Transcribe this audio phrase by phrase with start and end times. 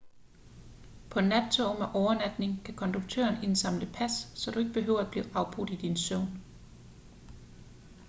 [1.09, 5.69] på nattoge med overnatning kan konduktøren indsamle pas så du ikke behøver at blive afbrudt
[5.69, 6.41] i din søvn